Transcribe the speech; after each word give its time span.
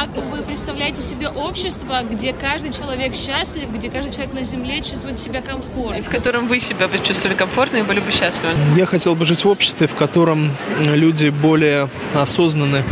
как 0.00 0.16
вы 0.30 0.42
представляете 0.42 1.02
себе 1.02 1.28
общество, 1.28 2.00
где 2.10 2.32
каждый 2.32 2.72
человек 2.72 3.14
счастлив, 3.14 3.70
где 3.70 3.90
каждый 3.90 4.12
человек 4.12 4.32
на 4.32 4.42
земле 4.42 4.80
чувствует 4.80 5.18
себя 5.18 5.42
комфортно? 5.42 6.02
В 6.02 6.08
котором 6.08 6.46
вы 6.46 6.58
себя 6.58 6.88
чувствовали 7.04 7.36
комфортно 7.36 7.78
и 7.78 7.82
были 7.82 8.00
бы 8.00 8.10
счастливы? 8.10 8.54
Я 8.76 8.86
хотел 8.86 9.14
бы 9.14 9.26
жить 9.26 9.44
в 9.44 9.48
обществе, 9.48 9.86
в 9.86 9.94
котором 9.94 10.52
люди 10.86 11.28
более 11.28 11.90
осознанны 12.14 12.82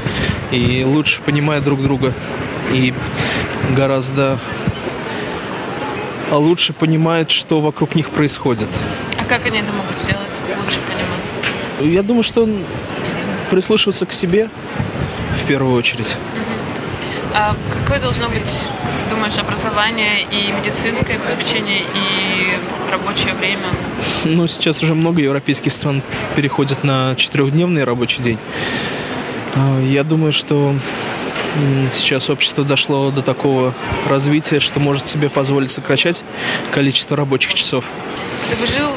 и 0.50 0.84
лучше 0.84 1.22
понимают 1.22 1.64
друг 1.64 1.82
друга. 1.82 2.12
И 2.72 2.92
гораздо 3.74 4.38
лучше 6.30 6.74
понимают, 6.74 7.30
что 7.30 7.62
вокруг 7.62 7.94
них 7.94 8.10
происходит. 8.10 8.68
А 9.18 9.24
как 9.24 9.46
они 9.46 9.60
это 9.60 9.72
могут 9.72 9.98
сделать? 9.98 10.28
Лучше 10.62 10.78
понимать. 10.80 11.94
Я 11.94 12.02
думаю, 12.02 12.22
что 12.22 12.46
прислушиваться 13.50 14.04
к 14.04 14.12
себе 14.12 14.50
в 15.42 15.46
первую 15.46 15.74
очередь. 15.74 16.18
А 17.40 17.54
какое 17.72 18.00
должно 18.00 18.28
быть, 18.28 18.40
как 18.40 19.04
ты 19.04 19.10
думаешь, 19.14 19.38
образование 19.38 20.22
и 20.22 20.50
медицинское 20.50 21.14
обеспечение, 21.14 21.82
и 21.82 22.90
рабочее 22.90 23.32
время? 23.34 23.68
Ну, 24.24 24.48
сейчас 24.48 24.82
уже 24.82 24.94
много 24.96 25.22
европейских 25.22 25.70
стран 25.70 26.02
переходят 26.34 26.82
на 26.82 27.14
четырехдневный 27.14 27.84
рабочий 27.84 28.24
день. 28.24 28.38
А, 29.54 29.80
Я 29.82 30.02
думаю, 30.02 30.32
что 30.32 30.74
сейчас 31.92 32.28
общество 32.28 32.64
дошло 32.64 33.12
до 33.12 33.22
такого 33.22 33.72
развития, 34.06 34.58
что 34.58 34.80
может 34.80 35.06
себе 35.06 35.28
позволить 35.28 35.70
сокращать 35.70 36.24
количество 36.72 37.16
рабочих 37.16 37.54
часов. 37.54 37.84
Ты 38.50 38.56
бы 38.56 38.66
жил 38.66 38.90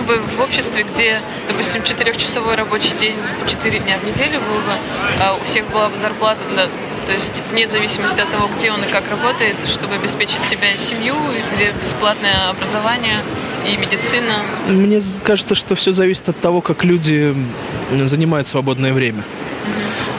охотно 0.00 0.02
бы 0.02 0.20
в 0.36 0.40
обществе, 0.40 0.84
где, 0.84 1.20
допустим, 1.48 1.82
четырехчасовой 1.82 2.54
рабочий 2.54 2.94
день, 2.98 3.16
четыре 3.46 3.78
дня 3.78 3.98
в 3.98 4.06
неделю 4.06 4.40
был 4.40 4.56
бы, 4.56 4.78
а 5.20 5.38
у 5.40 5.44
всех 5.44 5.68
была 5.70 5.88
бы 5.88 5.96
зарплата 5.96 6.40
для 6.52 6.66
то 7.06 7.14
есть 7.14 7.42
вне 7.50 7.66
зависимости 7.66 8.20
от 8.20 8.30
того, 8.30 8.48
где 8.54 8.70
он 8.70 8.84
и 8.84 8.86
как 8.86 9.08
работает, 9.10 9.56
чтобы 9.66 9.94
обеспечить 9.94 10.42
себя 10.42 10.72
и 10.72 10.78
семью, 10.78 11.14
и 11.14 11.54
где 11.54 11.72
бесплатное 11.80 12.50
образование 12.50 13.22
и 13.66 13.76
медицина. 13.76 14.42
Мне 14.68 15.00
кажется, 15.24 15.54
что 15.54 15.74
все 15.74 15.92
зависит 15.92 16.28
от 16.28 16.38
того, 16.38 16.60
как 16.60 16.84
люди 16.84 17.34
занимают 17.90 18.46
свободное 18.46 18.92
время. 18.92 19.24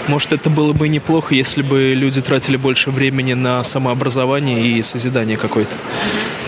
Может, 0.08 0.34
это 0.34 0.50
было 0.50 0.74
бы 0.74 0.90
неплохо, 0.90 1.36
если 1.36 1.62
бы 1.62 1.94
люди 1.94 2.20
тратили 2.22 2.58
больше 2.58 2.90
времени 2.90 3.34
на 3.34 3.64
самообразование 3.64 4.60
и 4.60 4.82
созидание 4.82 5.38
какое-то. 5.38 5.76
М, 5.76 6.41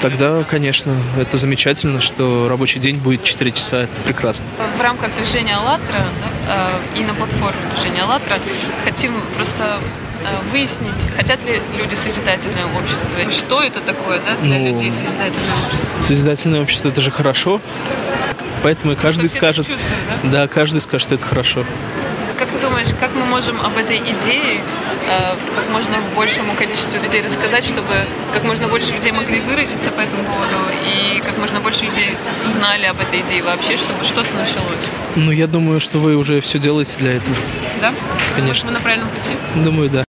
Тогда, 0.00 0.44
конечно, 0.44 0.92
это 1.18 1.36
замечательно, 1.36 2.00
что 2.00 2.48
рабочий 2.48 2.78
день 2.78 2.96
будет 2.96 3.24
4 3.24 3.52
часа, 3.52 3.82
это 3.82 4.00
прекрасно. 4.04 4.46
В 4.76 4.80
рамках 4.80 5.14
движения 5.14 5.54
«АЛЛАТРА» 5.56 6.04
да, 6.46 6.72
э, 6.94 6.98
и 6.98 7.04
на 7.04 7.14
платформе 7.14 7.58
движения 7.74 8.02
«АЛЛАТРА» 8.02 8.38
хотим 8.84 9.14
просто 9.36 9.78
э, 10.22 10.50
выяснить, 10.52 11.08
хотят 11.16 11.42
ли 11.44 11.60
люди 11.78 11.94
созидательное 11.94 12.66
общество, 12.76 13.16
что 13.30 13.62
это 13.62 13.80
такое 13.80 14.20
да, 14.20 14.36
для 14.42 14.58
Ну, 14.58 14.66
людей 14.66 14.92
созидательное 14.92 15.56
общество. 15.66 16.02
Созидательное 16.02 16.62
общество– 16.62 16.88
это 16.90 17.00
же 17.00 17.10
хорошо, 17.10 17.60
поэтому 18.62 18.92
и 18.92 18.96
каждый 18.96 19.28
все 19.28 19.38
это 19.38 19.62
скажет... 19.62 19.80
да? 20.22 20.30
Да, 20.30 20.48
каждый 20.48 20.80
скажет, 20.80 21.06
что 21.06 21.14
это 21.14 21.24
хорошо. 21.24 21.64
Думаешь, 22.64 22.88
как 22.98 23.14
мы 23.14 23.26
можем 23.26 23.60
об 23.60 23.76
этой 23.76 23.98
идее 23.98 24.62
э, 25.06 25.36
как 25.54 25.68
можно 25.70 25.96
большему 26.16 26.54
количеству 26.54 26.98
людей 26.98 27.20
рассказать, 27.20 27.62
чтобы 27.62 27.92
как 28.32 28.42
можно 28.44 28.68
больше 28.68 28.94
людей 28.94 29.12
могли 29.12 29.40
выразиться 29.40 29.90
по 29.90 30.00
этому 30.00 30.24
поводу 30.24 30.56
и 30.82 31.20
как 31.20 31.36
можно 31.36 31.60
больше 31.60 31.84
людей 31.84 32.16
знали 32.46 32.86
об 32.86 32.98
этой 33.02 33.20
идее 33.20 33.42
вообще, 33.42 33.76
чтобы 33.76 34.02
что-то 34.02 34.32
началось? 34.34 34.84
Ну, 35.14 35.30
я 35.30 35.46
думаю, 35.46 35.78
что 35.78 35.98
вы 35.98 36.16
уже 36.16 36.40
все 36.40 36.58
делаете 36.58 36.96
для 37.00 37.12
этого. 37.12 37.36
Да? 37.82 37.92
Конечно. 38.34 38.70
Мы 38.70 38.78
на 38.78 38.80
правильном 38.80 39.10
пути? 39.10 39.34
Думаю, 39.56 39.90
да. 39.90 40.04